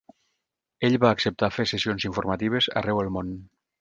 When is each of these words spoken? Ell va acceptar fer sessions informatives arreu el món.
Ell 0.87 0.95
va 1.03 1.11
acceptar 1.17 1.51
fer 1.57 1.65
sessions 1.73 2.07
informatives 2.11 2.71
arreu 2.83 3.03
el 3.03 3.13
món. 3.19 3.31